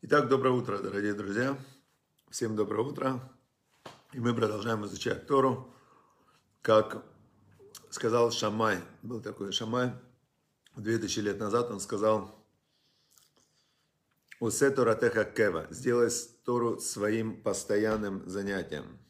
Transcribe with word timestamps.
Итак, 0.00 0.28
доброе 0.28 0.50
утро, 0.50 0.78
дорогие 0.78 1.12
друзья. 1.12 1.58
Всем 2.30 2.54
доброе 2.54 2.86
утро. 2.86 3.20
И 4.12 4.20
мы 4.20 4.32
продолжаем 4.32 4.86
изучать 4.86 5.26
Тору. 5.26 5.74
Как 6.62 7.04
сказал 7.90 8.30
Шамай, 8.30 8.78
был 9.02 9.20
такой 9.20 9.50
Шамай, 9.50 9.92
2000 10.76 11.18
лет 11.18 11.40
назад 11.40 11.72
он 11.72 11.80
сказал, 11.80 12.46
«Усе 14.38 14.70
Тора 14.70 14.94
теха 14.94 15.24
кева»– 15.24 15.66
«Сделай 15.70 16.10
Тору 16.44 16.78
своим 16.78 17.42
постоянным 17.42 18.22
занятием». 18.28 19.00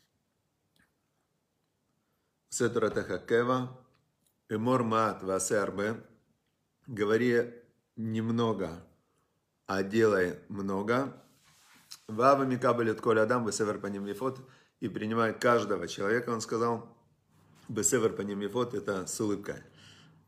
«Усе 2.50 2.70
Тора 2.70 2.88
теха 2.88 3.18
кева»– 3.18 3.78
«Эмор 4.48 4.84
маат 4.84 5.22
васе 5.22 5.58
арбе»– 5.58 6.02
«Говори 6.86 7.52
немного, 7.94 8.82
а 9.68 9.82
делай 9.82 10.38
много. 10.48 11.14
Вава 12.08 12.44
Микабелет 12.44 13.00
Коля 13.00 13.22
Адам 13.22 13.46
Бесевер 13.46 13.78
Паним 13.78 14.06
Лифот 14.06 14.40
и 14.80 14.88
принимает 14.88 15.40
каждого 15.40 15.86
человека, 15.86 16.30
он 16.30 16.40
сказал, 16.40 16.96
Бесевер 17.68 18.14
Паним 18.14 18.40
Лифот 18.40 18.72
это 18.72 19.06
с 19.06 19.20
улыбкой. 19.20 19.62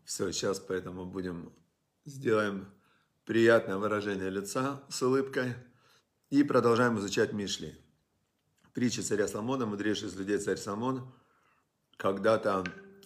Все, 0.05 0.31
сейчас 0.31 0.61
поэтому 0.61 1.07
будем, 1.07 1.53
сделаем 2.05 2.69
приятное 3.25 3.79
выражение 3.79 4.29
лица 4.29 4.83
с 4.91 5.03
улыбкой 5.03 5.55
и 6.29 6.43
продолжаем 6.43 6.99
изучать 6.99 7.33
Мишли. 7.33 7.75
Притча 8.75 9.03
царя 9.03 9.27
Соломона, 9.27 9.65
мудрейший 9.65 10.09
из 10.09 10.17
людей 10.17 10.37
царь 10.39 10.59
Соломон, 10.59 11.11
когда-то 11.97 12.65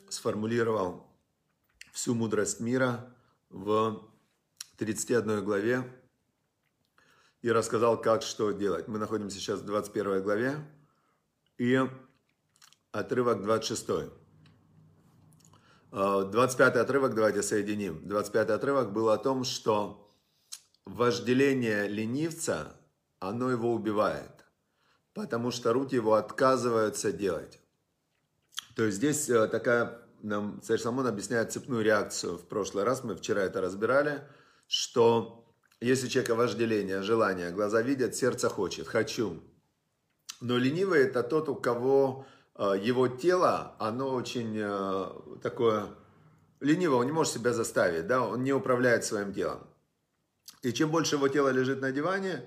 сформулировал 0.09 1.07
всю 1.93 2.15
мудрость 2.15 2.59
мира 2.59 3.15
в 3.51 4.03
31 4.79 5.45
главе 5.45 5.85
и 7.45 7.53
рассказал, 7.53 8.01
как 8.01 8.23
что 8.23 8.53
делать. 8.53 8.89
Мы 8.89 8.99
находимся 8.99 9.37
сейчас 9.37 9.61
в 9.61 9.67
21 9.67 10.23
главе 10.23 10.57
и 11.59 11.79
отрывок 12.91 13.43
26. 13.43 13.87
25 15.91 16.77
отрывок 16.77 17.15
давайте 17.15 17.43
соединим. 17.43 18.09
25 18.09 18.49
отрывок 18.49 18.95
был 18.95 19.11
о 19.11 19.19
том, 19.19 19.45
что 19.45 20.11
вожделение 20.87 21.87
ленивца, 21.87 22.81
оно 23.19 23.51
его 23.51 23.75
убивает, 23.75 24.47
потому 25.13 25.51
что 25.51 25.75
руки 25.75 25.97
его 25.97 26.15
отказываются 26.15 27.13
делать. 27.13 27.61
То 28.75 28.85
есть 28.85 28.97
здесь 28.97 29.29
э, 29.29 29.49
такая, 29.49 30.01
нам 30.23 30.63
царь 30.63 30.79
Соломон 30.79 31.09
объясняет 31.09 31.53
цепную 31.53 31.85
реакцию. 31.85 32.39
В 32.39 32.49
прошлый 32.49 32.85
раз 32.85 33.05
мы 33.05 33.15
вчера 33.15 33.43
это 33.43 33.61
разбирали, 33.61 34.27
что 34.67 35.44
если 35.87 36.07
у 36.07 36.11
человека 36.11 36.35
вожделение, 36.35 37.03
желание, 37.03 37.51
глаза 37.51 37.83
видят, 37.83 38.15
сердце 38.15 38.49
хочет, 38.49 38.89
хочу. 38.89 39.41
Но 40.41 40.57
ленивый 40.57 41.03
это 41.03 41.23
тот, 41.23 41.49
у 41.49 41.55
кого 41.55 42.27
э, 42.57 42.75
его 42.83 43.09
тело, 43.09 43.75
оно 43.79 44.15
очень 44.15 44.57
э, 44.57 45.07
такое 45.43 45.89
ленивое, 46.61 46.99
он 46.99 47.07
не 47.07 47.13
может 47.13 47.35
себя 47.35 47.53
заставить, 47.53 48.07
да, 48.07 48.23
он 48.23 48.43
не 48.43 48.53
управляет 48.53 49.05
своим 49.05 49.33
телом. 49.33 49.61
И 50.63 50.73
чем 50.73 50.91
больше 50.91 51.17
его 51.17 51.29
тело 51.29 51.51
лежит 51.51 51.81
на 51.81 51.93
диване, 51.93 52.43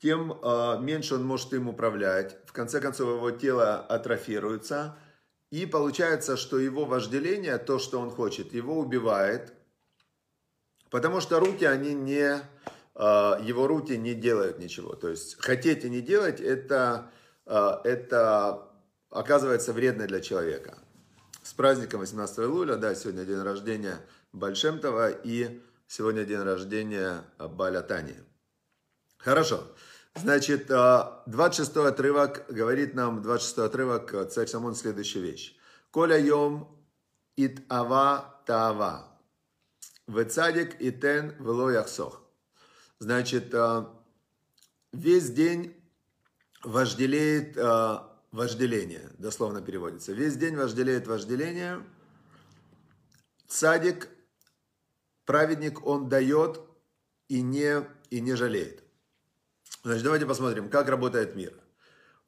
тем 0.00 0.32
э, 0.32 0.78
меньше 0.80 1.14
он 1.14 1.24
может 1.24 1.52
им 1.52 1.68
управлять. 1.68 2.36
В 2.46 2.52
конце 2.52 2.80
концов, 2.80 3.08
его 3.08 3.30
тело 3.30 3.78
атрофируется. 3.78 4.96
И 5.50 5.66
получается, 5.66 6.36
что 6.36 6.58
его 6.58 6.84
вожделение, 6.84 7.58
то, 7.58 7.78
что 7.78 8.00
он 8.00 8.10
хочет, 8.10 8.52
его 8.52 8.78
убивает. 8.78 9.52
Потому 10.90 11.20
что 11.20 11.38
руки, 11.38 11.64
они 11.64 11.94
не 11.94 12.40
его 12.94 13.66
руки 13.66 13.96
не 13.96 14.14
делают 14.14 14.58
ничего. 14.58 14.94
То 14.94 15.08
есть 15.08 15.40
хотеть 15.40 15.84
и 15.84 15.90
не 15.90 16.02
делать, 16.02 16.40
это, 16.40 17.10
а, 17.46 17.80
это 17.84 18.68
оказывается 19.10 19.72
вредно 19.72 20.06
для 20.06 20.20
человека. 20.20 20.78
С 21.42 21.52
праздником 21.54 22.00
18 22.00 22.38
июля, 22.40 22.76
да, 22.76 22.94
сегодня 22.94 23.24
день 23.24 23.42
рождения 23.42 23.98
Большемтова 24.32 25.10
и 25.10 25.60
сегодня 25.86 26.24
день 26.24 26.42
рождения 26.42 27.24
Балятани. 27.38 28.16
Хорошо. 29.18 29.64
Значит, 30.14 30.66
26 30.66 31.76
а, 31.76 31.88
отрывок 31.88 32.44
говорит 32.48 32.94
нам, 32.94 33.22
26 33.22 33.58
отрывок, 33.58 34.30
царь 34.30 34.46
Самон, 34.46 34.74
следующую 34.74 35.24
вещь. 35.24 35.56
Коля 35.90 36.18
йом 36.18 36.68
ит 37.36 37.62
ава 37.70 38.42
таава. 38.46 39.08
Вецадик 40.06 40.76
итен 40.80 41.34
вело 41.38 41.70
яхсох. 41.70 42.21
Значит, 43.02 43.52
э, 43.52 43.84
весь 44.92 45.28
день 45.30 45.74
вожделеет 46.62 47.56
э, 47.56 47.98
вожделение, 48.30 49.10
дословно 49.18 49.60
переводится. 49.60 50.12
Весь 50.12 50.36
день 50.36 50.54
вожделеет 50.54 51.08
вожделение. 51.08 51.82
Садик, 53.48 54.08
праведник, 55.24 55.84
он 55.84 56.08
дает 56.08 56.60
и 57.26 57.42
не, 57.42 57.84
и 58.10 58.20
не 58.20 58.36
жалеет. 58.36 58.84
Значит, 59.82 60.04
давайте 60.04 60.26
посмотрим, 60.26 60.70
как 60.70 60.88
работает 60.88 61.34
мир. 61.34 61.54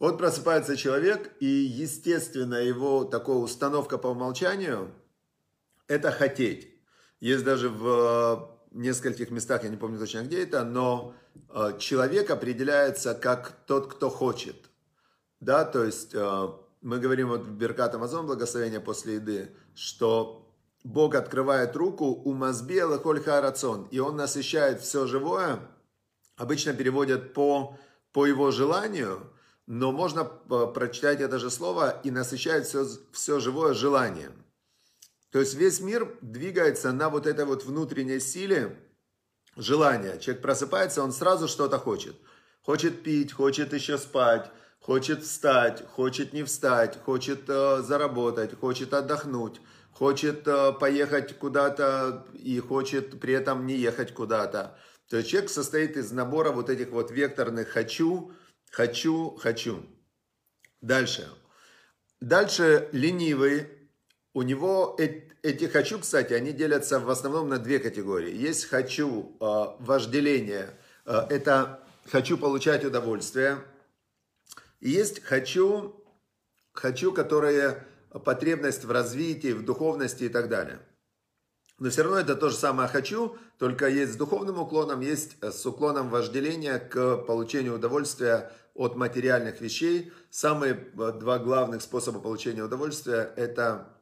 Вот 0.00 0.18
просыпается 0.18 0.76
человек, 0.76 1.36
и, 1.38 1.46
естественно, 1.46 2.56
его 2.56 3.04
такая 3.04 3.36
установка 3.36 3.96
по 3.96 4.08
умолчанию– 4.08 4.92
это 5.86 6.10
хотеть. 6.10 6.74
Есть 7.20 7.44
даже 7.44 7.68
в 7.68 8.53
нескольких 8.74 9.30
местах, 9.30 9.64
я 9.64 9.70
не 9.70 9.76
помню 9.76 9.98
точно 9.98 10.22
где 10.22 10.42
это, 10.42 10.64
но 10.64 11.14
э, 11.50 11.78
человек 11.78 12.30
определяется 12.30 13.14
как 13.14 13.52
тот, 13.66 13.92
кто 13.92 14.10
хочет. 14.10 14.56
Да, 15.40 15.64
то 15.64 15.84
есть 15.84 16.14
э, 16.14 16.48
мы 16.82 16.98
говорим 16.98 17.28
вот 17.28 17.42
в 17.42 17.52
Беркат 17.56 17.94
Амазон, 17.94 18.26
благословение 18.26 18.80
после 18.80 19.14
еды, 19.14 19.54
что 19.74 20.52
Бог 20.84 21.14
открывает 21.14 21.74
руку 21.76 22.06
у 22.06 22.34
Мазбела 22.34 22.98
Хольха 22.98 23.40
Рацион, 23.40 23.88
и 23.90 23.98
он 23.98 24.16
насыщает 24.16 24.82
все 24.82 25.06
живое, 25.06 25.60
обычно 26.36 26.74
переводят 26.74 27.32
по, 27.32 27.78
по 28.12 28.26
его 28.26 28.50
желанию, 28.50 29.32
но 29.66 29.92
можно 29.92 30.28
э, 30.50 30.66
прочитать 30.74 31.20
это 31.20 31.38
же 31.38 31.50
слово 31.50 32.00
и 32.04 32.10
насыщает 32.10 32.66
все, 32.66 32.86
все 33.12 33.41
живое 33.41 33.72
желанием. 33.72 34.44
То 35.34 35.41
есть 35.41 35.55
весь 35.55 35.81
мир 35.81 36.17
двигается 36.21 36.93
на 36.93 37.11
вот 37.11 37.27
этой 37.27 37.45
вот 37.45 37.65
внутренней 37.65 38.21
силе 38.21 38.77
желания. 39.56 40.17
Человек 40.21 40.43
просыпается, 40.43 41.03
он 41.03 41.11
сразу 41.11 41.49
что-то 41.49 41.81
хочет. 41.81 42.15
Хочет 42.62 43.03
пить, 43.03 43.33
хочет 43.33 43.72
еще 43.72 43.99
спать, 43.99 44.49
хочет 44.78 45.25
встать, 45.25 45.84
хочет 45.89 46.34
не 46.34 46.45
встать, 46.45 47.03
хочет 47.03 47.49
э, 47.49 47.83
заработать, 47.83 48.56
хочет 48.56 48.95
отдохнуть, 48.95 49.61
хочет 49.91 50.47
э, 50.47 50.72
поехать 50.72 51.37
куда-то 51.37 52.28
и 52.34 52.61
хочет 52.61 53.19
при 53.19 53.34
этом 53.34 53.66
не 53.66 53.75
ехать 53.75 54.15
куда-то. 54.15 54.78
То 55.11 55.16
есть 55.16 55.31
человек 55.31 55.51
состоит 55.51 55.97
из 55.97 56.12
набора 56.12 56.53
вот 56.53 56.71
этих 56.71 56.91
вот 56.91 57.11
векторных 57.11 57.71
«хочу», 57.71 58.31
«хочу», 58.71 59.34
«хочу». 59.34 59.84
Дальше. 60.81 61.28
Дальше 62.21 62.89
ленивый, 62.93 63.84
у 64.34 64.43
него 64.43 64.97
эти 65.43 65.65
хочу, 65.67 66.00
кстати, 66.00 66.33
они 66.33 66.53
делятся 66.53 66.99
в 66.99 67.09
основном 67.09 67.49
на 67.49 67.59
две 67.59 67.78
категории. 67.78 68.34
Есть 68.34 68.67
хочу 68.67 69.37
э, 69.41 69.45
вожделение, 69.78 70.77
э, 71.06 71.21
это 71.31 71.81
хочу 72.11 72.37
получать 72.37 72.84
удовольствие. 72.84 73.59
И 74.81 74.91
есть 74.91 75.22
хочу, 75.22 76.05
хочу, 76.72 77.12
которое 77.12 77.87
потребность 78.25 78.84
в 78.84 78.91
развитии, 78.91 79.53
в 79.53 79.65
духовности 79.65 80.25
и 80.25 80.28
так 80.28 80.49
далее. 80.49 80.81
Но 81.78 81.91
все 81.91 82.03
равно 82.03 82.19
это 82.19 82.34
то 82.34 82.49
же 82.49 82.56
самое 82.56 82.89
хочу, 82.89 83.37
только 83.59 83.89
есть 83.89 84.15
с 84.15 84.16
духовным 84.16 84.59
уклоном, 84.59 85.01
есть 85.01 85.37
с 85.43 85.65
уклоном 85.65 86.11
вожделения 86.11 86.78
к 86.78 87.19
получению 87.19 87.77
удовольствия 87.77 88.53
от 88.75 88.97
материальных 88.97 89.60
вещей. 89.60 90.13
Самые 90.30 90.75
два 90.75 91.39
главных 91.39 91.83
способа 91.83 92.21
получения 92.21 92.63
удовольствия– 92.63 93.33
это 93.37 93.93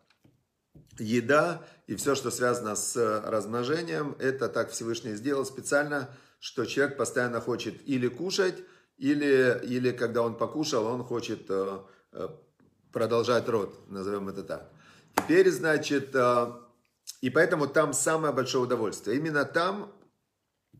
еда 0.98 1.62
и 1.86 1.96
все, 1.96 2.14
что 2.14 2.30
связано 2.30 2.76
с 2.76 2.96
размножением, 3.24 4.16
это 4.18 4.48
так 4.48 4.70
Всевышний 4.70 5.14
сделал 5.14 5.44
специально, 5.44 6.10
что 6.38 6.64
человек 6.64 6.96
постоянно 6.96 7.40
хочет 7.40 7.74
или 7.86 8.08
кушать, 8.08 8.56
или, 8.98 9.60
или 9.64 9.92
когда 9.92 10.22
он 10.22 10.36
покушал, 10.36 10.86
он 10.86 11.02
хочет 11.02 11.46
э, 11.48 11.78
э, 12.12 12.28
продолжать 12.92 13.48
род, 13.48 13.90
назовем 13.90 14.28
это 14.28 14.42
так. 14.42 14.70
Теперь, 15.16 15.50
значит, 15.50 16.14
э, 16.14 16.52
и 17.20 17.30
поэтому 17.30 17.66
там 17.66 17.92
самое 17.92 18.32
большое 18.32 18.64
удовольствие. 18.64 19.16
Именно 19.16 19.44
там, 19.44 19.92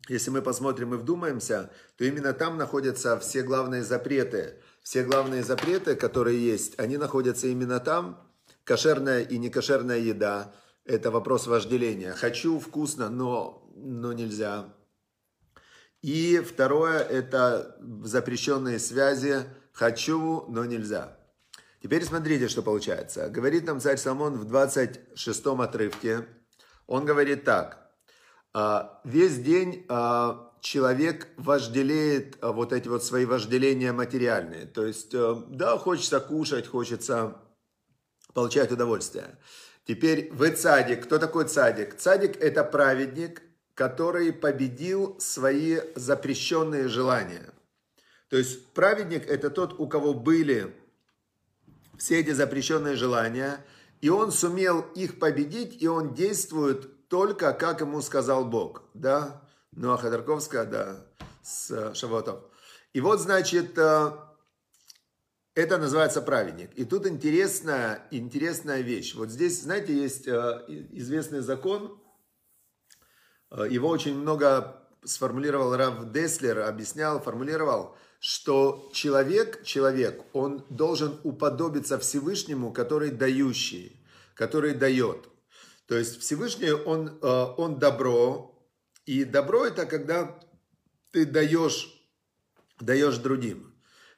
если 0.09 0.31
мы 0.31 0.43
посмотрим 0.43 0.95
и 0.95 0.99
вдумаемся, 0.99 1.71
то 1.97 2.05
именно 2.05 2.33
там 2.33 2.59
находятся 2.59 3.19
все 3.19 3.43
главные 3.43 3.83
запреты. 3.83 4.55
Все 4.83 5.05
главные 5.05 5.45
запреты, 5.45 5.95
которые 5.95 6.45
есть, 6.45 6.79
они 6.79 6.97
находятся 6.97 7.47
именно 7.47 7.79
там, 7.79 8.21
Кошерная 8.65 9.23
и 9.23 9.39
некошерная 9.39 9.99
еда– 9.99 10.53
это 10.85 11.11
вопрос 11.11 11.47
вожделения. 11.47 12.13
Хочу 12.13 12.59
вкусно, 12.59 13.09
но, 13.09 13.69
но 13.77 14.13
нельзя. 14.13 14.73
И 16.03 16.39
второе, 16.41 16.99
это 16.99 17.77
запрещенные 18.03 18.79
связи. 18.79 19.45
Хочу, 19.73 20.45
но 20.49 20.65
нельзя. 20.65 21.17
Теперь 21.83 22.05
смотрите, 22.05 22.49
что 22.49 22.63
получается. 22.63 23.29
Говорит 23.29 23.67
нам 23.67 23.81
царь 23.81 23.97
Соломон 23.97 24.35
в 24.35 24.45
26 24.45 25.47
отрывке. 25.47 26.27
Он 26.87 27.05
говорит 27.05 27.45
так. 27.45 27.91
«А, 28.55 29.01
Весь 29.05 29.39
день 29.39 29.87
а, 29.89 30.53
человек 30.61 31.29
вожделеет 31.37 32.37
а, 32.41 32.53
вот 32.53 32.73
эти 32.73 32.87
вот 32.87 33.03
свои 33.03 33.25
вожделения 33.25 33.93
материальные. 33.93 34.67
То 34.67 34.85
есть, 34.85 35.15
э, 35.15 35.37
да, 35.49 35.79
хочется 35.79 36.21
кушать, 36.21 36.69
хочется 36.69 37.37
получать 38.35 38.73
удовольствие. 38.73 39.39
Теперь 39.87 40.31
вы 40.33 40.51
цадик. 40.51 41.05
Кто 41.05 41.19
такой 41.19 41.49
цадик? 41.49 41.97
Цадик 41.97 42.37
это 42.41 42.65
праведник, 42.65 43.43
который 43.75 44.33
победил 44.33 45.17
свои 45.19 45.81
запрещенные 45.95 46.89
желания. 46.89 47.53
То 48.29 48.37
есть 48.37 48.67
праведник 48.73 49.29
это 49.29 49.51
тот, 49.51 49.79
у 49.79 49.87
кого 49.87 50.15
были 50.15 50.75
все 51.99 52.21
эти 52.21 52.31
запрещенные 52.31 52.97
желания, 52.97 53.65
и 54.01 54.09
он 54.09 54.33
сумел 54.33 54.81
их 54.95 55.19
победить, 55.19 55.83
и 55.83 55.87
он 55.87 56.15
действует 56.15 57.09
только, 57.09 57.53
как 57.53 57.81
ему 57.81 58.01
сказал 58.01 58.45
Бог. 58.45 58.83
Да? 58.95 59.43
Ну, 59.73 59.93
а 59.93 59.97
Ходорковская, 59.97 60.65
да, 60.65 61.07
с 61.43 61.95
Шавотов. 61.95 62.41
И 62.93 63.01
вот, 63.01 63.21
значит, 63.21 63.77
э, 63.79 64.13
это 65.55 65.79
называется 65.79 66.23
праведник. 66.23 66.71
И 66.75 66.85
тут 66.85 67.07
интересная, 67.07 68.07
интересная 68.11 68.81
вещь. 68.81 69.15
Вот 69.15 69.31
здесь, 69.31 69.63
знаете, 69.63 69.95
есть 69.95 70.27
э, 70.27 70.65
известный 70.93 71.41
закон, 71.41 72.03
Э, 73.53 73.67
его 73.69 73.89
очень 73.89 74.17
много 74.19 74.83
сформулировал 75.05 75.77
Рав 75.77 76.11
Деслер, 76.13 76.61
объяснял, 76.61 77.21
формулировал, 77.21 77.97
что 78.21 78.91
человек, 78.93 79.65
человек, 79.65 80.23
он 80.33 80.65
должен 80.71 81.21
уподобиться 81.25 81.99
Всевышнему, 81.99 82.73
который 82.73 83.11
дающий, 83.11 84.01
который 84.35 84.75
дает. 84.75 85.29
То 85.87 85.99
есть 85.99 86.21
Всевышний, 86.21 86.71
он, 86.71 87.19
э, 87.21 87.45
он 87.57 87.79
добро, 87.79 88.49
и 89.05 89.25
добро 89.25 89.67
это 89.67 89.85
когда 89.85 90.39
ты 91.11 91.27
даешь, 91.27 91.93
даешь 92.81 93.19
другим. 93.19 93.72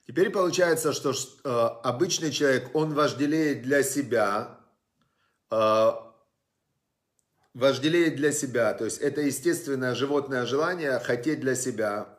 Теперь 0.07 0.31
получается, 0.31 0.93
что 0.93 1.13
э, 1.13 1.49
обычный 1.83 2.31
человек, 2.31 2.71
он 2.75 2.95
вожделеет 2.95 3.63
для 3.63 3.83
себя, 3.83 4.61
вожделеет 7.55 8.17
для 8.17 8.33
себя, 8.33 8.75
то 8.75 8.85
есть 8.85 8.99
это 8.99 9.21
естественное 9.21 9.95
животное 9.95 10.47
желание 10.47 10.99
хотеть 10.99 11.41
для 11.41 11.55
себя. 11.55 12.19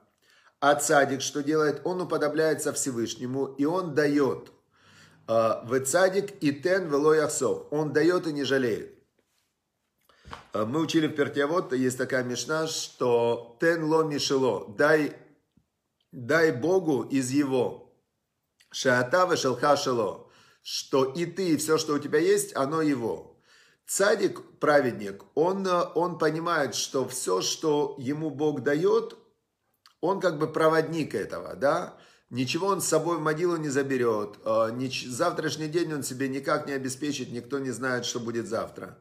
А 0.62 0.76
цадик 0.76 1.22
что 1.22 1.44
делает? 1.44 1.82
Он 1.84 2.02
уподобляется 2.02 2.74
Всевышнему, 2.74 3.46
и 3.46 3.66
он 3.66 3.94
дает. 3.94 4.52
А, 5.28 5.64
в 5.66 5.80
цадик 5.82 6.42
и 6.42 6.54
тен 6.54 6.88
велояхсов. 6.88 7.68
Он 7.72 7.94
дает 7.94 8.28
и 8.28 8.34
не 8.34 8.44
жалеет. 8.44 8.94
А, 10.54 10.66
мы 10.66 10.80
учили 10.80 11.08
в 11.08 11.16
Пертиавод, 11.16 11.74
есть 11.74 11.98
такая 11.98 12.24
мешна, 12.24 12.68
что 12.68 13.58
тен 13.60 13.84
ло 13.84 14.04
мишело. 14.04 14.74
Дай, 14.78 15.16
дай 16.16 16.52
Богу 16.52 17.04
из 17.04 17.30
его. 17.30 17.94
Шаата 18.72 19.36
шелха 19.36 19.76
шело. 19.78 20.32
Что 20.64 21.06
и 21.06 21.26
ты, 21.26 21.50
и 21.50 21.58
все, 21.58 21.78
что 21.78 21.94
у 21.94 22.00
тебя 22.00 22.20
есть, 22.20 22.56
оно 22.56 22.82
его. 22.82 23.40
Цадик, 23.86 24.42
праведник, 24.60 25.24
он, 25.36 25.68
он 25.68 26.18
понимает, 26.18 26.74
что 26.74 27.08
все, 27.08 27.42
что 27.42 27.96
ему 28.00 28.32
Бог 28.32 28.64
дает, 28.64 29.16
он 30.02 30.20
как 30.20 30.40
бы 30.40 30.52
проводник 30.52 31.14
этого, 31.14 31.56
да, 31.56 31.98
Ничего 32.32 32.68
он 32.68 32.82
с 32.82 32.88
собой 32.88 33.18
в 33.18 33.22
могилу 33.22 33.56
не 33.56 33.70
заберет. 33.70 34.40
Э, 34.44 34.70
завтрашний 35.08 35.68
день 35.68 35.94
он 35.94 36.04
себе 36.04 36.28
никак 36.28 36.68
не 36.68 36.74
обеспечит, 36.74 37.32
никто 37.32 37.60
не 37.60 37.70
знает, 37.70 38.04
что 38.04 38.20
будет 38.20 38.48
завтра. 38.48 38.98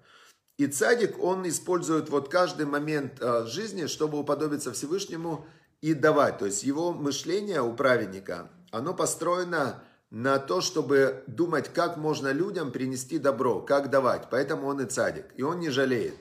И 0.59 0.67
цадик, 0.67 1.19
он 1.19 1.49
использует 1.49 2.11
вот 2.11 2.29
каждый 2.29 2.67
момент 2.67 3.15
э, 3.21 3.47
жизни, 3.47 3.87
чтобы 3.87 4.21
уподобиться 4.21 4.73
Всевышнему 4.73 5.47
и 5.85 5.93
давать. 5.93 6.39
То 6.39 6.47
есть 6.47 6.63
его 6.63 6.95
мышление 6.95 7.61
у 7.61 7.75
праведника, 7.75 8.49
оно 8.71 8.95
построено 8.95 9.83
на 10.09 10.39
то, 10.39 10.63
чтобы 10.63 11.25
думать, 11.27 11.71
как 11.75 11.99
можно 11.99 12.33
людям 12.33 12.73
принести 12.73 13.19
добро, 13.19 13.61
как 13.61 13.91
давать. 13.91 14.29
Поэтому 14.31 14.67
он 14.69 14.81
и 14.81 14.87
цадик, 14.87 15.27
и 15.37 15.43
он 15.43 15.61
не 15.61 15.69
жалеет. 15.69 16.17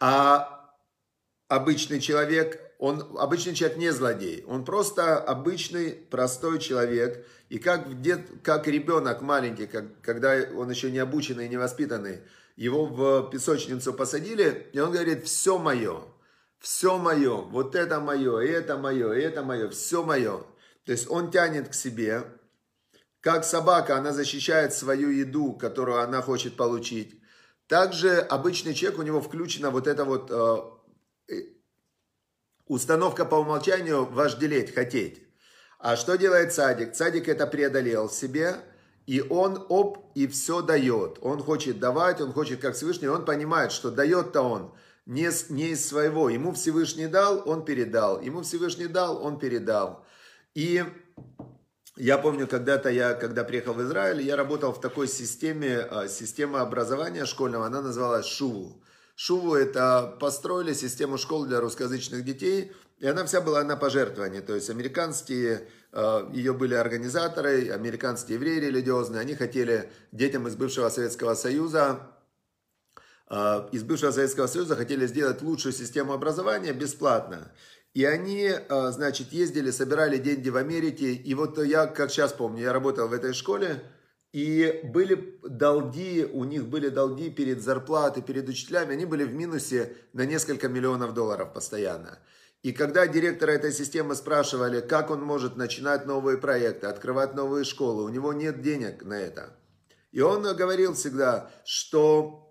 А 0.00 0.70
обычный 1.48 1.98
человек, 1.98 2.60
он, 2.78 3.16
обычный 3.18 3.54
человек 3.54 3.78
не 3.78 3.90
злодей, 3.90 4.44
он 4.46 4.66
просто 4.66 5.16
обычный, 5.16 5.92
простой 5.92 6.58
человек. 6.58 7.26
И 7.48 7.58
как, 7.58 8.02
дед, 8.02 8.20
как 8.42 8.68
ребенок 8.68 9.22
маленький, 9.22 9.66
как, 9.66 10.02
когда 10.02 10.34
он 10.54 10.68
еще 10.68 10.90
не 10.90 10.98
обученный, 10.98 11.48
не 11.48 11.56
воспитанный, 11.56 12.20
его 12.56 12.84
в 12.84 13.30
песочницу 13.30 13.94
посадили, 13.94 14.68
и 14.74 14.78
он 14.78 14.92
говорит, 14.92 15.24
все 15.24 15.56
мое, 15.56 16.02
все 16.64 16.96
мое, 16.96 17.42
вот 17.42 17.74
это 17.74 18.00
мое, 18.00 18.40
и 18.40 18.48
это 18.48 18.78
мое, 18.78 19.12
и 19.12 19.20
это 19.20 19.42
мое, 19.42 19.68
все 19.68 20.02
мое. 20.02 20.38
То 20.86 20.92
есть 20.92 21.10
он 21.10 21.30
тянет 21.30 21.68
к 21.68 21.74
себе, 21.74 22.24
как 23.20 23.44
собака, 23.44 23.98
она 23.98 24.12
защищает 24.12 24.72
свою 24.72 25.10
еду, 25.10 25.52
которую 25.52 26.00
она 26.00 26.22
хочет 26.22 26.56
получить. 26.56 27.20
Также 27.66 28.18
обычный 28.18 28.72
человек, 28.72 28.98
у 28.98 29.02
него 29.02 29.20
включена 29.20 29.70
вот 29.70 29.86
эта 29.86 30.06
вот 30.06 30.30
э, 30.30 31.34
э, 31.34 31.42
установка 32.66 33.26
по 33.26 33.34
умолчанию 33.34 34.06
вожделеть, 34.06 34.74
хотеть. 34.74 35.22
А 35.78 35.96
что 35.96 36.16
делает 36.16 36.54
садик? 36.54 36.94
Садик 36.94 37.28
это 37.28 37.46
преодолел 37.46 38.08
себе, 38.08 38.56
и 39.04 39.20
он 39.20 39.66
оп, 39.68 40.12
и 40.14 40.26
все 40.26 40.62
дает. 40.62 41.18
Он 41.20 41.42
хочет 41.42 41.78
давать, 41.78 42.22
он 42.22 42.32
хочет 42.32 42.60
как 42.62 42.74
Всевышний, 42.74 43.08
он 43.08 43.26
понимает, 43.26 43.70
что 43.70 43.90
дает-то 43.90 44.40
он 44.40 44.74
не, 45.06 45.30
не 45.50 45.70
из 45.70 45.86
своего. 45.86 46.28
Ему 46.28 46.52
Всевышний 46.52 47.06
дал, 47.06 47.42
он 47.48 47.64
передал. 47.64 48.20
Ему 48.20 48.42
Всевышний 48.42 48.86
дал, 48.86 49.22
он 49.24 49.38
передал. 49.38 50.04
И 50.54 50.84
я 51.96 52.18
помню, 52.18 52.46
когда-то 52.46 52.88
я, 52.88 53.14
когда 53.14 53.44
приехал 53.44 53.74
в 53.74 53.82
Израиль, 53.82 54.22
я 54.22 54.36
работал 54.36 54.72
в 54.72 54.80
такой 54.80 55.08
системе, 55.08 55.78
а, 55.78 56.08
система 56.08 56.60
образования 56.60 57.26
школьного, 57.26 57.66
она 57.66 57.82
называлась 57.82 58.26
ШУВУ. 58.26 58.82
ШУВУ 59.16 59.54
это 59.54 60.16
построили 60.18 60.72
систему 60.72 61.18
школ 61.18 61.44
для 61.46 61.60
русскоязычных 61.60 62.24
детей, 62.24 62.72
и 62.98 63.06
она 63.06 63.24
вся 63.24 63.40
была 63.40 63.62
на 63.62 63.76
пожертвования. 63.76 64.40
То 64.42 64.54
есть 64.54 64.70
американские, 64.70 65.68
а, 65.92 66.28
ее 66.32 66.52
были 66.52 66.74
организаторы, 66.74 67.70
американские 67.70 68.36
евреи 68.36 68.58
религиозные, 68.58 69.20
они 69.20 69.34
хотели 69.34 69.92
детям 70.12 70.48
из 70.48 70.56
бывшего 70.56 70.88
Советского 70.88 71.34
Союза 71.34 72.13
из 73.30 73.82
бывшего 73.82 74.10
Советского 74.10 74.46
Союза 74.46 74.76
хотели 74.76 75.06
сделать 75.06 75.40
лучшую 75.42 75.72
систему 75.72 76.12
образования 76.12 76.72
бесплатно. 76.72 77.52
И 77.94 78.04
они, 78.04 78.50
а, 78.68 78.90
значит, 78.90 79.32
ездили, 79.32 79.70
собирали 79.70 80.18
деньги 80.18 80.48
в 80.48 80.56
Америке. 80.56 81.12
И 81.12 81.34
вот 81.34 81.64
я, 81.64 81.86
как 81.86 82.10
сейчас 82.10 82.32
помню, 82.32 82.64
я 82.64 82.72
работал 82.72 83.06
в 83.08 83.12
этой 83.12 83.32
школе, 83.32 83.84
и 84.32 84.80
были 84.82 85.38
долги, 85.44 86.24
у 86.24 86.42
них 86.42 86.66
были 86.66 86.88
долги 86.88 87.30
перед 87.30 87.62
зарплатой, 87.62 88.20
перед 88.20 88.48
учителями, 88.48 88.94
они 88.94 89.04
были 89.04 89.22
в 89.22 89.32
минусе 89.32 89.96
на 90.12 90.26
несколько 90.26 90.68
миллионов 90.68 91.14
долларов 91.14 91.52
постоянно. 91.52 92.18
И 92.64 92.72
когда 92.72 93.06
директора 93.06 93.52
этой 93.52 93.70
системы 93.70 94.16
спрашивали, 94.16 94.80
как 94.80 95.10
он 95.10 95.22
может 95.22 95.56
начинать 95.56 96.04
новые 96.06 96.38
проекты, 96.38 96.88
открывать 96.88 97.34
новые 97.34 97.64
школы, 97.64 98.02
у 98.02 98.08
него 98.08 98.32
нет 98.32 98.60
денег 98.60 99.04
на 99.04 99.20
это. 99.20 99.56
И 100.10 100.20
он 100.20 100.42
говорил 100.56 100.94
всегда, 100.94 101.52
что 101.64 102.43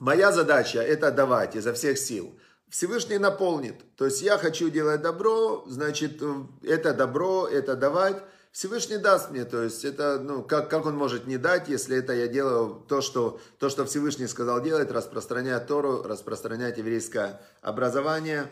моя 0.00 0.32
задача 0.32 0.80
это 0.80 1.12
давать 1.12 1.54
изо 1.54 1.72
всех 1.72 1.98
сил. 1.98 2.34
Всевышний 2.68 3.18
наполнит. 3.18 3.76
То 3.96 4.06
есть 4.06 4.22
я 4.22 4.38
хочу 4.38 4.70
делать 4.70 5.02
добро, 5.02 5.64
значит, 5.66 6.22
это 6.62 6.94
добро, 6.94 7.46
это 7.46 7.76
давать. 7.76 8.16
Всевышний 8.52 8.98
даст 8.98 9.30
мне, 9.30 9.44
то 9.44 9.62
есть 9.62 9.84
это, 9.84 10.18
ну, 10.18 10.42
как, 10.42 10.68
как 10.68 10.84
он 10.84 10.96
может 10.96 11.28
не 11.28 11.36
дать, 11.36 11.68
если 11.68 11.96
это 11.96 12.12
я 12.14 12.26
делаю 12.26 12.84
то, 12.88 13.00
что, 13.00 13.40
то, 13.60 13.68
что 13.68 13.84
Всевышний 13.84 14.26
сказал 14.26 14.60
делать, 14.60 14.90
распространять 14.90 15.68
Тору, 15.68 16.02
распространять 16.02 16.78
еврейское 16.78 17.40
образование. 17.62 18.48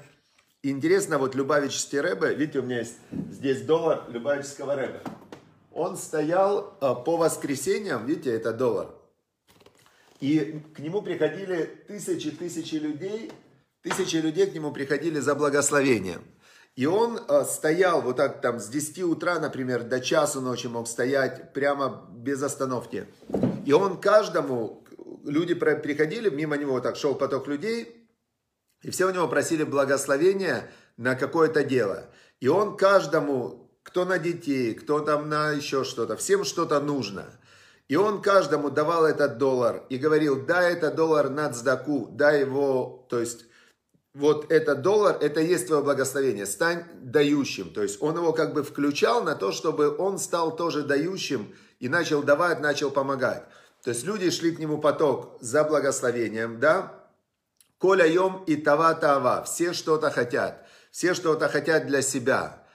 интересно, 0.63 1.19
вот 1.19 1.35
Любавический 1.35 2.01
Рэбе, 2.01 2.35
видите, 2.35 2.61
у 2.61 2.63
меня 2.63 2.79
есть 2.79 2.97
здесь 3.33 3.63
доллар 3.63 4.05
Любавического 4.09 4.77
Рэбе. 4.77 5.01
Он 5.73 5.97
стоял 5.97 6.77
а, 6.81 6.95
по 6.95 7.17
воскресеньям, 7.17 8.07
видите, 8.07 8.33
это 8.33 8.53
доллар. 8.53 8.98
И 10.21 10.61
к 10.75 10.81
нему 10.81 11.03
приходили 11.03 11.65
тысячи-тысячи 11.87 12.75
людей, 12.75 13.31
Тысячи 13.83 14.17
людей 14.17 14.47
к 14.47 14.55
нему 14.55 14.73
приходили 14.73 15.21
за 15.21 15.35
благословением. 15.35 16.23
И 16.75 16.87
он 16.87 17.19
э, 17.19 17.45
стоял 17.45 18.03
вот 18.03 18.17
так 18.17 18.41
там 18.41 18.59
с 18.59 18.69
10 18.69 19.03
утра, 19.05 19.39
например, 19.39 19.85
до 19.85 20.01
часу 20.01 20.41
ночи 20.41 20.67
мог 20.67 20.89
стоять 20.89 21.53
прямо 21.53 22.09
без 22.11 22.43
остановки. 22.43 23.07
И 23.67 23.73
он 23.73 24.01
каждому, 24.01 24.85
люди 25.25 25.55
приходили, 25.55 26.29
мимо 26.29 26.57
него 26.57 26.73
вот 26.73 26.83
так 26.83 26.97
шел 26.97 27.15
поток 27.15 27.47
людей, 27.49 28.09
и 28.83 28.91
все 28.91 29.07
у 29.07 29.11
него 29.11 29.27
просили 29.29 29.65
благословения 29.65 30.71
на 30.97 31.15
какое-то 31.15 31.65
дело. 31.65 32.07
И 32.41 32.49
он 32.49 32.77
каждому, 32.77 33.73
кто 33.83 34.05
на 34.05 34.19
детей, 34.19 34.75
кто 34.75 35.01
там 35.01 35.29
на 35.29 35.51
еще 35.51 35.85
что-то, 35.85 36.17
всем 36.17 36.45
что-то 36.45 36.81
нужно. 36.81 37.27
И 37.89 37.97
он 37.97 38.21
каждому 38.21 38.71
давал 38.71 39.07
этот 39.07 39.39
доллар 39.39 39.83
и 39.89 39.97
говорил, 39.97 40.45
дай 40.45 40.75
этот 40.75 40.95
доллар 40.95 41.31
на 41.31 41.51
цдаку, 41.51 42.09
дай 42.11 42.41
его, 42.41 43.07
то 43.09 43.19
есть 43.19 43.47
вот 44.13 44.53
этот 44.53 44.83
доллар, 44.83 45.17
это 45.21 45.41
есть 45.41 45.69
твое 45.69 45.83
благословение, 45.83 46.45
стань 46.45 46.85
дающим. 47.01 47.73
То 47.73 47.83
есть 47.83 48.03
он 48.03 48.17
его 48.17 48.33
как 48.33 48.53
бы 48.53 48.63
включал 48.63 49.23
на 49.23 49.35
то, 49.35 49.53
чтобы 49.53 49.97
он 49.97 50.19
стал 50.19 50.55
тоже 50.55 50.83
дающим 50.83 51.55
и 51.79 51.89
начал 51.89 52.23
давать, 52.23 52.61
начал 52.61 52.91
помогать. 52.91 53.45
То 53.83 53.91
есть 53.91 54.05
люди 54.05 54.31
шли 54.31 54.55
к 54.55 54.59
нему 54.59 54.79
поток 54.79 55.39
за 55.41 55.65
благословением, 55.65 56.61
да? 56.61 56.95
Коля 57.79 58.07
йом 58.07 58.43
и 58.47 58.57
тава 58.57 58.95
тава, 58.95 59.45
все 59.45 59.73
что-то 59.73 60.11
хотят, 60.11 60.67
все 60.91 61.15
что-то 61.15 61.49
хотят 61.49 61.87
для 61.87 62.03
себя. 62.03 62.67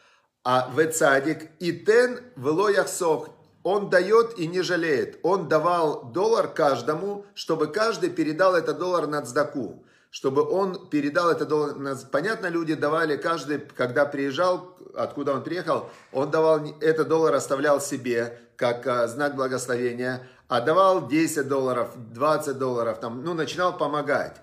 А 0.46 0.70
в 0.70 0.91
цадик 0.91 1.50
и 1.60 1.74
тен 1.74 2.20
вело 2.38 2.70
яхсох, 2.70 3.29
он 3.63 3.89
дает 3.89 4.38
и 4.38 4.48
не 4.48 4.62
жалеет. 4.62 5.20
Он 5.24 5.48
давал 5.48 6.12
доллар 6.12 6.48
каждому, 6.48 7.25
чтобы 7.34 7.67
каждый 7.67 8.10
передал 8.10 8.55
этот 8.55 8.77
доллар 8.77 9.08
на 9.08 9.22
цдаку 9.22 9.84
чтобы 10.13 10.48
он 10.48 10.89
передал 10.89 11.32
это 11.32 11.43
доллар. 11.43 11.98
Понятно, 12.12 12.46
люди 12.46 12.75
давали, 12.75 13.17
каждый, 13.17 13.58
когда 13.58 14.05
приезжал, 14.05 14.77
откуда 14.93 15.34
он 15.34 15.43
приехал, 15.43 15.89
он 16.12 16.29
давал, 16.29 16.63
этот 16.82 17.08
доллар 17.08 17.34
оставлял 17.34 17.82
себе, 17.82 18.38
как 18.55 18.86
а, 18.86 19.08
знак 19.08 19.36
благословения, 19.36 20.27
а 20.48 20.62
давал 20.62 21.08
10 21.08 21.48
долларов, 21.48 21.89
20 22.13 22.60
долларов, 22.60 23.00
там, 23.00 23.24
ну, 23.24 23.34
начинал 23.34 23.75
помогать. 23.75 24.39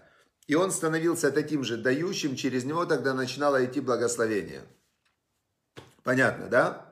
И 0.49 0.57
он 0.57 0.73
становился 0.73 1.31
таким 1.31 1.63
же 1.63 1.77
дающим, 1.77 2.35
через 2.35 2.65
него 2.65 2.85
тогда 2.85 3.15
начинало 3.15 3.65
идти 3.65 3.81
благословение. 3.81 4.63
Понятно, 6.03 6.49
да? 6.49 6.90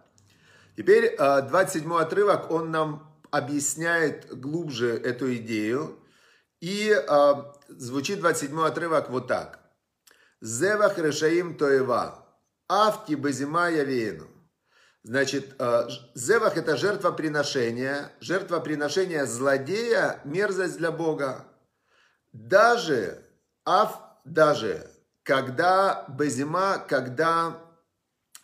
Теперь 0.79 1.17
27 1.17 1.93
а, 1.93 2.03
отрывок, 2.03 2.53
он 2.53 2.71
нам 2.71 3.21
объясняет 3.33 4.33
глубже 4.39 4.97
эту 4.97 5.35
идею. 5.35 5.99
И 6.61 6.91
э, 6.93 7.33
звучит 7.67 8.21
27 8.21 8.61
отрывок 8.65 9.11
вот 9.11 9.27
так. 9.27 9.59
Зевах 10.41 10.97
решаим 10.99 11.57
тоева, 11.57 12.25
авти 12.69 13.17
безима 13.17 13.71
явену. 13.71 14.29
Значит, 15.03 15.57
э, 15.59 15.89
зевах 16.15 16.57
это 16.57 16.77
жертвоприношение, 16.77 18.13
жертвоприношение 18.21 19.27
злодея, 19.27 20.21
мерзость 20.23 20.79
для 20.79 20.93
Бога. 20.93 21.45
Даже, 22.33 23.25
ав, 23.65 24.01
даже, 24.25 24.89
когда 25.25 26.05
безима, 26.09 26.79
когда 26.79 27.68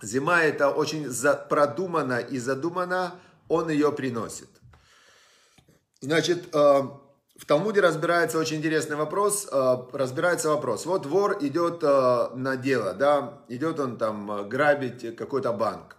зима 0.04 0.42
это 0.42 0.70
очень 0.70 1.10
продумано 1.48 2.18
и 2.18 2.38
задумано, 2.38 3.14
он 3.48 3.70
ее 3.70 3.92
приносит. 3.92 4.48
Значит, 6.00 6.54
э, 6.54 6.58
в 7.38 7.46
Талмуде 7.46 7.80
разбирается 7.80 8.38
очень 8.38 8.58
интересный 8.58 8.96
вопрос, 8.96 9.48
э, 9.50 9.76
разбирается 9.92 10.50
вопрос. 10.50 10.86
Вот 10.86 11.06
вор 11.06 11.38
идет 11.40 11.82
э, 11.82 12.28
на 12.34 12.56
дело, 12.56 12.92
да, 12.94 13.42
идет 13.48 13.80
он 13.80 13.96
там 13.96 14.48
грабить 14.48 15.16
какой-то 15.16 15.52
банк. 15.52 15.96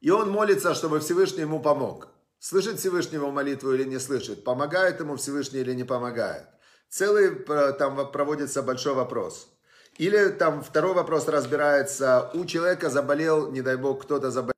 И 0.00 0.10
он 0.10 0.30
молится, 0.30 0.74
чтобы 0.74 1.00
Всевышний 1.00 1.42
ему 1.42 1.60
помог. 1.60 2.08
Слышит 2.38 2.78
Всевышний 2.78 3.16
его 3.16 3.30
молитву 3.30 3.72
или 3.72 3.84
не 3.84 3.98
слышит? 3.98 4.44
Помогает 4.44 5.00
ему 5.00 5.16
Всевышний 5.16 5.60
или 5.60 5.72
не 5.72 5.84
помогает? 5.84 6.46
Целый 6.90 7.36
там 7.78 8.12
проводится 8.12 8.62
большой 8.62 8.94
вопрос. 8.94 9.53
Или 9.96 10.28
там 10.28 10.62
второй 10.62 10.94
вопрос 10.94 11.28
разбирается, 11.28 12.30
у 12.34 12.44
человека 12.44 12.90
заболел, 12.90 13.52
не 13.52 13.62
дай 13.62 13.76
бог, 13.76 14.02
кто-то 14.02 14.30
заболел. 14.30 14.54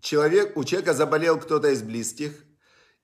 Человек, 0.00 0.56
у 0.56 0.64
человека 0.64 0.94
заболел 0.94 1.38
кто-то 1.38 1.68
из 1.68 1.82
близких, 1.82 2.32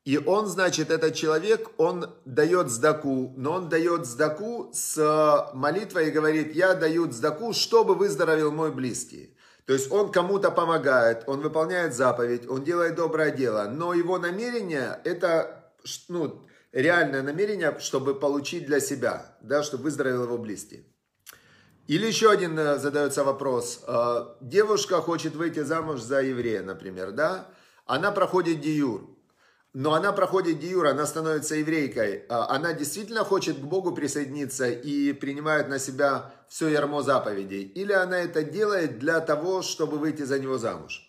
и 0.04 0.16
он, 0.16 0.46
значит, 0.46 0.90
этот 0.90 1.14
человек, 1.14 1.70
он 1.76 2.14
дает 2.24 2.70
сдаку, 2.70 3.34
но 3.36 3.52
он 3.52 3.68
дает 3.68 4.06
сдаку 4.06 4.70
с 4.72 5.50
молитвой 5.52 6.08
и 6.08 6.10
говорит, 6.10 6.54
я 6.54 6.74
даю 6.74 7.10
сдаку, 7.12 7.52
чтобы 7.52 7.94
выздоровел 7.94 8.50
мой 8.50 8.72
близкий. 8.72 9.36
То 9.66 9.74
есть 9.74 9.92
он 9.92 10.10
кому-то 10.10 10.50
помогает, 10.50 11.24
он 11.26 11.40
выполняет 11.40 11.94
заповедь, 11.94 12.48
он 12.48 12.64
делает 12.64 12.94
доброе 12.94 13.30
дело, 13.30 13.68
но 13.70 13.92
его 13.92 14.18
намерение 14.18 14.98
это 15.04 15.72
ну, 16.08 16.44
реальное 16.72 17.22
намерение, 17.22 17.76
чтобы 17.80 18.18
получить 18.18 18.66
для 18.66 18.80
себя, 18.80 19.36
да, 19.40 19.62
чтобы 19.62 19.84
выздоровел 19.84 20.24
его 20.24 20.38
близкий. 20.38 20.86
Или 21.86 22.06
еще 22.06 22.30
один 22.30 22.58
э, 22.58 22.78
задается 22.78 23.24
вопрос. 23.24 23.82
Э, 23.86 24.34
девушка 24.40 25.00
хочет 25.00 25.34
выйти 25.34 25.60
замуж 25.60 26.00
за 26.00 26.22
еврея, 26.22 26.62
например, 26.62 27.10
да? 27.12 27.48
Она 27.86 28.12
проходит 28.12 28.60
диюр 28.60 29.10
но 29.72 29.94
она 29.94 30.12
проходит 30.12 30.58
диюр, 30.58 30.86
она 30.86 31.06
становится 31.06 31.54
еврейкой, 31.54 32.24
а 32.28 32.54
она 32.54 32.72
действительно 32.72 33.24
хочет 33.24 33.58
к 33.58 33.62
Богу 33.62 33.92
присоединиться 33.92 34.68
и 34.68 35.12
принимает 35.12 35.68
на 35.68 35.78
себя 35.78 36.32
все 36.48 36.68
ярмо 36.68 37.02
заповедей, 37.02 37.62
или 37.62 37.92
она 37.92 38.18
это 38.18 38.42
делает 38.42 38.98
для 38.98 39.20
того, 39.20 39.62
чтобы 39.62 39.98
выйти 39.98 40.22
за 40.22 40.40
него 40.40 40.58
замуж. 40.58 41.06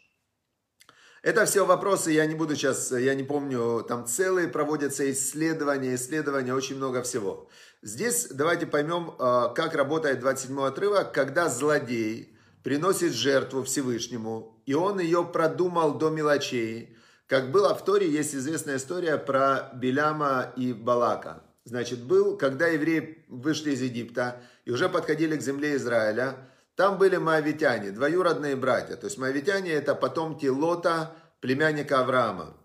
Это 1.24 1.46
все 1.46 1.68
вопросы, 1.68 2.10
я 2.10 2.26
не 2.26 2.34
буду 2.34 2.56
сейчас, 2.56 2.92
я 2.92 3.14
не 3.14 3.22
помню, 3.22 3.86
там 3.88 4.08
целые 4.08 4.48
проводятся 4.48 5.10
исследования, 5.12 5.94
исследования, 5.94 6.56
очень 6.56 6.78
много 6.78 7.04
всего. 7.04 7.48
Здесь 7.84 8.30
давайте 8.32 8.66
поймем, 8.66 9.14
а, 9.20 9.50
как 9.50 9.76
работает 9.76 10.20
27 10.20 10.60
отрывок, 10.66 11.14
когда 11.14 11.48
злодей 11.48 12.36
приносит 12.64 13.14
жертву 13.14 13.62
Всевышнему, 13.64 14.64
и 14.66 14.74
он 14.74 15.00
ее 15.00 15.24
продумал 15.24 16.00
до 16.00 16.10
мелочей, 16.10 16.98
как 17.28 17.52
было 17.52 17.76
в 17.76 17.86
Торе, 17.86 18.10
есть 18.10 18.34
известная 18.34 18.78
история 18.78 19.18
про 19.20 19.70
Беляма 19.76 20.52
и 20.58 20.74
Балака. 20.74 21.44
Значит, 21.66 22.00
был, 22.00 22.36
когда 22.36 22.66
евреи 22.66 23.24
вышли 23.30 23.74
из 23.74 23.82
Египта 23.84 24.42
и 24.66 24.72
уже 24.72 24.90
подходили 24.90 25.38
к 25.38 25.42
земле 25.44 25.76
Израиля, 25.76 26.50
там 26.82 26.98
были 26.98 27.18
моавитяне, 27.18 27.92
двоюродные 27.92 28.56
братья. 28.56 28.96
То 28.96 29.06
есть 29.06 29.20
моавитяне 29.20 29.72
это 29.72 29.94
потомки 29.94 30.48
Лота, 30.48 31.16
племянника 31.40 32.00
Авраама. 32.00 32.58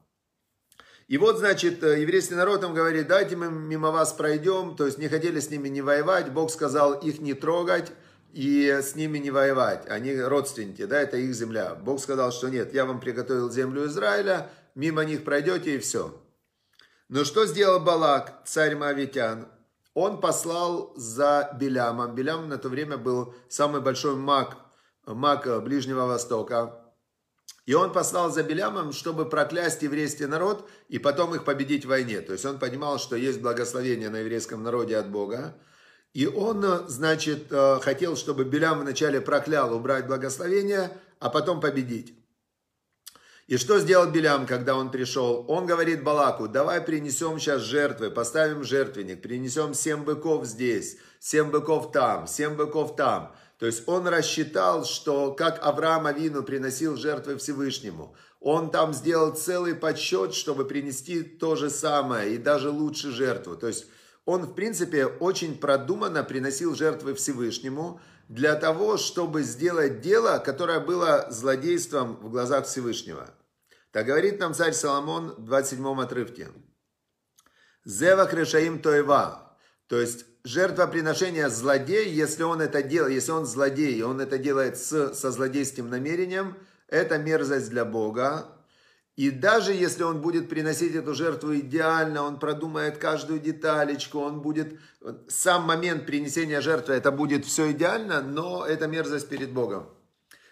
И 1.06 1.18
вот, 1.18 1.36
значит, 1.36 1.82
еврейский 1.82 2.34
народ 2.34 2.64
им 2.64 2.72
говорит, 2.72 3.08
дайте 3.08 3.36
мы 3.36 3.50
мимо 3.50 3.90
вас 3.90 4.14
пройдем, 4.14 4.74
то 4.74 4.86
есть 4.86 4.96
не 4.96 5.08
хотели 5.08 5.38
с 5.38 5.50
ними 5.50 5.68
не 5.68 5.82
воевать, 5.82 6.32
Бог 6.32 6.50
сказал 6.50 6.94
их 6.94 7.20
не 7.20 7.34
трогать, 7.34 7.92
и 8.32 8.80
с 8.82 8.94
ними 8.94 9.18
не 9.18 9.30
воевать. 9.30 9.86
Они 9.86 10.18
родственники, 10.18 10.86
да, 10.86 10.98
это 10.98 11.18
их 11.18 11.34
земля. 11.34 11.74
Бог 11.74 12.00
сказал, 12.00 12.32
что 12.32 12.48
нет, 12.48 12.72
я 12.72 12.86
вам 12.86 13.00
приготовил 13.00 13.50
землю 13.50 13.84
Израиля, 13.84 14.48
мимо 14.74 15.04
них 15.04 15.24
пройдете 15.24 15.74
и 15.74 15.78
все. 15.78 16.18
Но 17.10 17.24
что 17.24 17.44
сделал 17.44 17.80
Балак, 17.80 18.44
царь 18.46 18.76
Моавитян? 18.76 19.46
Он 19.96 20.20
послал 20.20 20.92
за 20.94 21.56
Белямом. 21.58 22.14
Белям 22.14 22.50
на 22.50 22.58
то 22.58 22.68
время 22.68 22.98
был 22.98 23.34
самый 23.48 23.80
большой 23.80 24.14
маг, 24.14 24.58
маг 25.06 25.62
Ближнего 25.62 26.04
Востока. 26.04 26.92
И 27.64 27.72
он 27.72 27.94
послал 27.94 28.30
за 28.30 28.42
Белямом, 28.42 28.92
чтобы 28.92 29.26
проклясть 29.26 29.80
еврейский 29.80 30.26
народ 30.26 30.68
и 30.90 30.98
потом 30.98 31.34
их 31.34 31.44
победить 31.46 31.86
в 31.86 31.88
войне. 31.88 32.20
То 32.20 32.34
есть 32.34 32.44
он 32.44 32.58
понимал, 32.58 32.98
что 32.98 33.16
есть 33.16 33.40
благословение 33.40 34.10
на 34.10 34.18
еврейском 34.18 34.62
народе 34.62 34.98
от 34.98 35.10
Бога. 35.10 35.56
И 36.12 36.26
он, 36.26 36.62
э, 36.62 36.80
значит, 36.88 37.46
э, 37.50 37.78
хотел, 37.80 38.16
чтобы 38.16 38.44
Белям 38.44 38.80
вначале 38.80 39.22
проклял, 39.22 39.74
убрать 39.74 40.06
благословение, 40.06 40.90
а 41.20 41.30
потом 41.30 41.58
победить. 41.58 42.12
И 43.46 43.58
что 43.58 43.78
сделал 43.78 44.10
Белям, 44.10 44.44
когда 44.44 44.74
он 44.74 44.90
пришел? 44.90 45.44
Он 45.46 45.66
говорит 45.66 46.02
Балаку, 46.02 46.48
давай 46.48 46.80
принесем 46.80 47.38
сейчас 47.38 47.62
жертвы, 47.62 48.10
поставим 48.10 48.64
жертвенник, 48.64 49.22
принесем 49.22 49.72
семь 49.72 50.02
быков 50.02 50.44
здесь, 50.46 50.96
семь 51.20 51.50
быков 51.50 51.92
там, 51.92 52.26
семь 52.26 52.56
быков 52.56 52.96
там. 52.96 53.36
То 53.60 53.66
есть 53.66 53.84
он 53.86 54.08
рассчитал, 54.08 54.84
что 54.84 55.32
как 55.32 55.64
Авраам 55.64 56.06
Авину 56.06 56.42
приносил 56.42 56.96
жертвы 56.96 57.36
Всевышнему, 57.36 58.16
он 58.40 58.70
там 58.70 58.92
сделал 58.92 59.32
целый 59.32 59.76
подсчет, 59.76 60.34
чтобы 60.34 60.64
принести 60.64 61.22
то 61.22 61.54
же 61.54 61.70
самое 61.70 62.34
и 62.34 62.38
даже 62.38 62.70
лучше 62.70 63.12
жертву. 63.12 63.56
То 63.56 63.68
есть 63.68 63.86
он, 64.26 64.42
в 64.42 64.54
принципе, 64.54 65.06
очень 65.06 65.56
продуманно 65.56 66.24
приносил 66.24 66.74
жертвы 66.74 67.14
Всевышнему 67.14 68.00
для 68.28 68.56
того, 68.56 68.96
чтобы 68.96 69.42
сделать 69.42 70.00
дело, 70.00 70.38
которое 70.38 70.80
было 70.80 71.28
злодейством 71.30 72.16
в 72.16 72.30
глазах 72.30 72.66
Всевышнего. 72.66 73.30
Так 73.92 74.06
говорит 74.06 74.40
нам 74.40 74.52
царь 74.52 74.72
Соломон 74.72 75.36
в 75.36 75.44
27 75.44 76.00
отрывке. 76.02 76.48
Зева 77.84 78.26
крешаим 78.26 78.80
тоева. 78.80 79.56
То 79.86 80.00
есть 80.00 80.26
жертвоприношение 80.42 81.48
злодей, 81.48 82.10
если 82.10 82.42
он 82.42 82.60
это 82.60 82.82
делает, 82.82 83.14
если 83.14 83.30
он 83.30 83.46
злодей, 83.46 83.94
и 83.94 84.02
он 84.02 84.20
это 84.20 84.38
делает 84.38 84.76
с, 84.76 85.14
со 85.14 85.30
злодейским 85.30 85.88
намерением, 85.88 86.56
это 86.88 87.16
мерзость 87.18 87.70
для 87.70 87.84
Бога. 87.84 88.55
И 89.16 89.30
даже 89.30 89.72
если 89.72 90.02
он 90.02 90.20
будет 90.20 90.50
приносить 90.50 90.94
эту 90.94 91.14
жертву 91.14 91.56
идеально, 91.56 92.22
он 92.22 92.38
продумает 92.38 92.98
каждую 92.98 93.40
деталечку, 93.40 94.20
он 94.20 94.42
будет... 94.42 94.78
Сам 95.28 95.62
момент 95.62 96.04
принесения 96.04 96.60
жертвы, 96.60 96.94
это 96.94 97.10
будет 97.10 97.46
все 97.46 97.72
идеально, 97.72 98.20
но 98.20 98.66
это 98.66 98.86
мерзость 98.86 99.28
перед 99.28 99.52
Богом. 99.52 99.88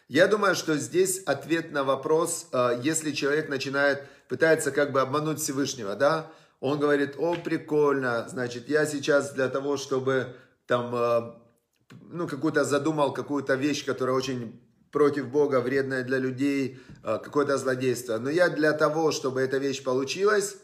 Я 0.08 0.28
думаю, 0.28 0.54
что 0.54 0.76
здесь 0.76 1.22
ответ 1.24 1.72
на 1.72 1.84
вопрос, 1.84 2.48
э, 2.52 2.80
если 2.82 3.12
человек 3.12 3.48
начинает, 3.48 4.04
пытается 4.28 4.70
как 4.70 4.92
бы 4.92 5.00
обмануть 5.00 5.40
Всевышнего, 5.40 5.94
да, 5.94 6.30
он 6.60 6.78
говорит, 6.78 7.16
о, 7.18 7.34
прикольно, 7.34 8.26
значит, 8.28 8.68
я 8.68 8.86
сейчас 8.86 9.32
для 9.32 9.48
того, 9.48 9.76
чтобы 9.76 10.36
там, 10.66 10.94
э, 10.94 11.32
ну, 12.10 12.26
какую-то 12.28 12.64
задумал 12.64 13.12
какую-то 13.12 13.54
вещь, 13.54 13.84
которая 13.84 14.16
очень 14.16 14.60
против 14.94 15.28
Бога, 15.28 15.60
вредная 15.60 16.04
для 16.04 16.16
людей, 16.16 16.80
э, 17.02 17.18
какое-то 17.22 17.58
злодейство. 17.58 18.16
Но 18.16 18.30
я 18.30 18.48
для 18.48 18.72
того, 18.72 19.12
чтобы 19.12 19.42
эта 19.42 19.58
вещь 19.58 19.84
получилась, 19.84 20.56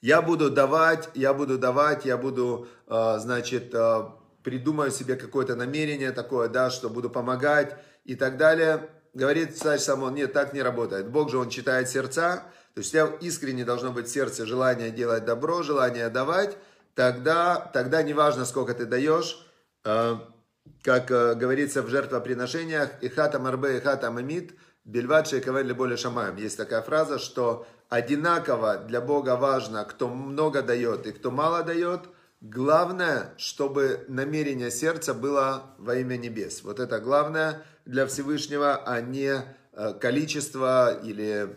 я 0.00 0.22
буду 0.22 0.48
давать, 0.50 1.10
я 1.14 1.34
буду 1.34 1.58
давать, 1.58 2.06
я 2.06 2.16
буду, 2.16 2.66
значит, 2.86 3.74
придумаю 4.42 4.90
себе 4.90 5.16
какое-то 5.16 5.56
намерение 5.56 6.12
такое, 6.12 6.48
да, 6.48 6.70
что 6.70 6.88
буду 6.88 7.10
помогать, 7.10 7.76
и 8.04 8.14
так 8.14 8.36
далее. 8.36 8.88
Говорит 9.14 9.58
царь 9.58 9.78
Самон, 9.78 10.14
нет, 10.14 10.32
так 10.32 10.52
не 10.52 10.62
работает. 10.62 11.08
Бог 11.10 11.30
же, 11.30 11.38
он 11.38 11.50
читает 11.50 11.88
сердца, 11.88 12.44
то 12.74 12.80
есть 12.80 12.90
у 12.90 12.92
тебя 12.92 13.06
искренне 13.20 13.64
должно 13.64 13.92
быть 13.92 14.08
сердце 14.08 14.46
желание 14.46 14.90
делать 14.90 15.24
добро, 15.24 15.62
желание 15.62 16.08
давать, 16.08 16.56
тогда, 16.94 17.70
тогда 17.74 18.02
неважно, 18.02 18.44
сколько 18.44 18.72
ты 18.74 18.86
даешь, 18.86 19.44
как 20.82 21.10
э, 21.10 21.34
говорится 21.34 21.82
в 21.82 21.88
жертвоприношениях, 21.88 22.90
«Ихата 23.00 23.38
марбе, 23.38 23.78
ихата 23.78 24.10
мамит, 24.10 24.54
бельват 24.84 25.28
шейкавен 25.28 25.74
более 25.74 25.96
шамаем». 25.96 26.36
Есть 26.36 26.56
такая 26.56 26.82
фраза, 26.82 27.18
что 27.18 27.66
одинаково 27.88 28.78
для 28.78 29.00
Бога 29.00 29.36
важно, 29.36 29.84
кто 29.84 30.08
много 30.08 30.62
дает 30.62 31.06
и 31.06 31.12
кто 31.12 31.30
мало 31.30 31.62
дает– 31.62 32.02
Главное, 32.40 33.34
чтобы 33.36 34.06
намерение 34.08 34.70
сердца 34.70 35.12
было 35.12 35.74
во 35.76 35.96
имя 35.96 36.16
небес. 36.16 36.62
Вот 36.62 36.80
это 36.80 36.98
главное 36.98 37.62
для 37.84 38.06
Всевышнего, 38.06 38.82
а 38.86 39.02
не 39.02 39.44
э, 39.72 39.94
количество 40.00 41.02
или 41.02 41.54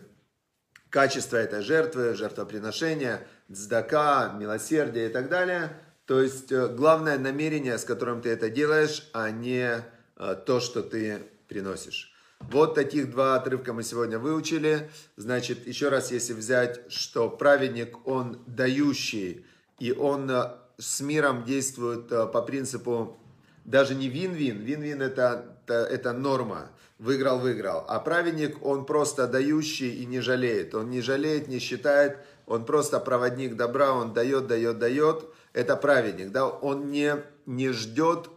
качество 0.90 1.38
этой 1.38 1.62
жертвы, 1.62 2.12
жертвоприношения, 2.14 3.26
цдака, 3.50 4.34
милосердие 4.38 5.08
и 5.08 5.08
так 5.08 5.30
далее. 5.30 5.70
То 6.06 6.20
есть 6.20 6.52
э, 6.52 6.68
главное 6.68 7.18
намерение, 7.18 7.78
с 7.78 7.84
которым 7.84 8.20
ты 8.20 8.30
это 8.30 8.50
делаешь, 8.50 9.08
а 9.12 9.30
не 9.30 9.84
э, 10.16 10.36
то, 10.46 10.60
что 10.60 10.82
ты 10.82 11.22
приносишь. 11.48 12.12
Вот 12.40 12.74
таких 12.74 13.10
два 13.10 13.36
отрывка 13.36 13.72
мы 13.72 13.82
сегодня 13.82 14.18
выучили. 14.18 14.90
Значит, 15.16 15.66
еще 15.66 15.88
раз, 15.88 16.12
если 16.12 16.34
взять, 16.34 16.90
что 16.92 17.30
праведник, 17.30 18.06
он 18.06 18.42
дающий, 18.46 19.46
и 19.78 19.92
он 19.92 20.30
с 20.78 21.00
миром 21.00 21.44
действуют 21.44 22.12
э, 22.12 22.26
по 22.26 22.42
принципу 22.42 23.18
даже 23.64 23.94
не 23.94 24.08
вин-вин. 24.08 24.58
Вин-вин 24.58 25.02
это, 25.02 25.56
это, 25.64 25.74
это 25.84 26.12
норма. 26.12 26.70
Выиграл-выиграл. 26.98 27.84
А 27.88 27.98
праведник, 27.98 28.64
он 28.64 28.86
просто 28.86 29.26
дающий 29.26 30.02
и 30.02 30.06
не 30.06 30.20
жалеет. 30.20 30.74
Он 30.74 30.90
не 30.90 31.00
жалеет, 31.00 31.48
не 31.48 31.58
считает. 31.58 32.18
Он 32.46 32.64
просто 32.64 33.00
проводник 33.00 33.56
добра, 33.56 33.92
он 33.92 34.12
дает, 34.12 34.46
дает, 34.46 34.78
дает. 34.78 35.24
Это 35.54 35.76
праведник. 35.76 36.32
Да? 36.32 36.46
Он 36.46 36.90
не, 36.90 37.16
не, 37.46 37.70
ждет, 37.70 38.28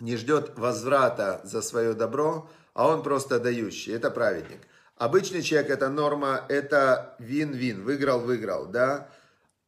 не 0.00 0.16
ждет 0.16 0.58
возврата 0.58 1.40
за 1.44 1.62
свое 1.62 1.94
добро, 1.94 2.50
а 2.74 2.88
он 2.88 3.02
просто 3.02 3.40
дающий. 3.40 3.92
Это 3.92 4.10
праведник. 4.10 4.60
Обычный 4.96 5.40
человек, 5.40 5.70
это 5.70 5.88
норма, 5.88 6.44
это 6.48 7.16
вин-вин. 7.18 7.82
Выиграл-выиграл. 7.82 8.66
Да? 8.66 9.08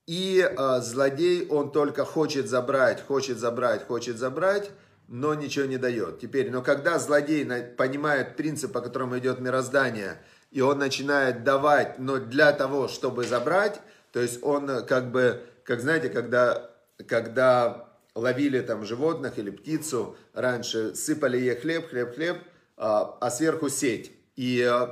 И 0.07 0.39
э, 0.41 0.81
злодей, 0.83 1.49
он 1.49 1.73
только 1.73 2.05
хочет 2.05 2.49
забрать, 2.49 3.05
хочет 3.05 3.39
забрать, 3.39 3.87
хочет 3.87 4.19
забрать, 4.19 4.71
но 5.09 5.35
ничего 5.35 5.67
не 5.67 5.79
дает. 5.79 6.21
Теперь, 6.21 6.51
но 6.51 6.63
когда 6.63 6.99
злодей 6.99 7.45
понимает 7.77 8.37
принцип, 8.37 8.73
по 8.73 8.81
которому 8.81 9.19
идет 9.19 9.41
мироздание, 9.41 10.21
и 10.53 10.61
он 10.61 10.79
начинает 10.79 11.43
давать, 11.43 11.99
но 11.99 12.19
для 12.19 12.53
того, 12.53 12.87
чтобы 12.87 13.25
забрать, 13.25 13.81
то 14.13 14.21
есть 14.21 14.43
он 14.43 14.87
как 14.87 15.11
бы, 15.11 15.45
как 15.67 15.81
знаете, 15.81 16.09
когда, 16.09 16.71
когда 17.07 17.89
ловили 18.15 18.61
там 18.61 18.85
животных 18.85 19.39
или 19.39 19.51
птицу, 19.51 20.17
раньше 20.33 20.95
сыпали 20.95 21.37
ей 21.37 21.57
хлеб, 21.57 21.91
хлеб, 21.91 22.15
хлеб, 22.15 22.39
а, 22.77 23.19
а 23.21 23.31
сверху 23.31 23.69
сеть. 23.69 24.13
И 24.37 24.61
э, 24.61 24.87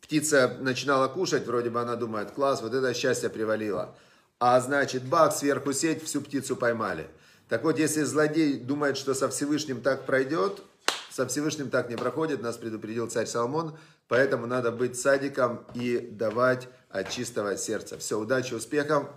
птица 0.00 0.56
начинала 0.60 1.08
кушать, 1.08 1.46
вроде 1.46 1.70
бы 1.70 1.80
она 1.80 1.96
думает, 1.96 2.30
класс, 2.30 2.62
вот 2.62 2.74
это 2.74 2.94
счастье 2.94 3.28
привалило 3.28 3.94
а 4.40 4.58
значит, 4.58 5.04
бах, 5.04 5.36
сверху 5.36 5.72
сеть, 5.72 6.02
всю 6.02 6.22
птицу 6.22 6.56
поймали. 6.56 7.08
Так 7.48 7.62
вот, 7.62 7.78
если 7.78 8.02
злодей 8.02 8.58
думает, 8.58 8.96
что 8.96 9.12
со 9.12 9.28
Всевышним 9.28 9.82
так 9.82 10.06
пройдет, 10.06 10.62
со 11.10 11.26
Всевышним 11.26 11.68
так 11.68 11.90
не 11.90 11.96
проходит, 11.96 12.40
нас 12.40 12.56
предупредил 12.56 13.08
царь 13.10 13.26
Соломон, 13.26 13.76
поэтому 14.08 14.46
надо 14.46 14.72
быть 14.72 14.98
садиком 14.98 15.66
и 15.74 15.98
давать 15.98 16.68
от 16.88 17.10
чистого 17.10 17.56
сердца. 17.58 17.98
Все, 17.98 18.18
удачи, 18.18 18.54
успехов, 18.54 19.10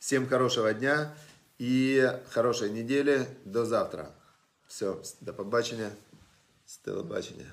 всем 0.00 0.26
хорошего 0.26 0.74
дня 0.74 1.14
и 1.58 2.10
хорошей 2.30 2.70
недели. 2.70 3.26
До 3.44 3.64
завтра. 3.64 4.10
Все, 4.66 4.96
до 5.20 5.34
побачення, 5.34 5.90
з 6.66 6.76
телебачення. 6.76 7.46